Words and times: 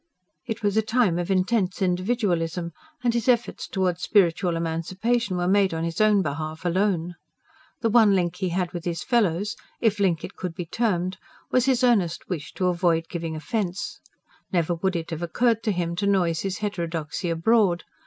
It 0.47 0.63
was 0.63 0.77
a 0.77 0.81
time 0.81 1.19
of 1.19 1.29
intense 1.29 1.79
individualism; 1.79 2.71
and 3.03 3.13
his 3.13 3.27
efforts 3.29 3.67
towards 3.67 4.01
spiritual 4.01 4.55
emancipation 4.57 5.37
were 5.37 5.47
made 5.47 5.75
on 5.75 5.83
his 5.83 6.01
own 6.01 6.23
behalf 6.23 6.65
alone. 6.65 7.13
The 7.81 7.89
one 7.91 8.15
link 8.15 8.37
he 8.37 8.49
had 8.49 8.73
with 8.73 8.83
his 8.83 9.03
fellows 9.03 9.55
if 9.79 9.99
link 9.99 10.23
it 10.23 10.35
could 10.35 10.55
be 10.55 10.65
termed 10.65 11.19
was 11.51 11.65
his 11.65 11.83
earnest 11.83 12.27
wish 12.27 12.51
to 12.55 12.65
avoid 12.65 13.09
giving 13.09 13.35
offence: 13.35 13.99
never 14.51 14.73
would 14.73 14.95
it 14.95 15.11
have 15.11 15.21
occurred 15.21 15.61
to 15.65 15.71
him 15.71 15.95
to 15.97 16.07
noise 16.07 16.39
his 16.39 16.57
heterodoxy 16.57 17.29
abroad. 17.29 17.83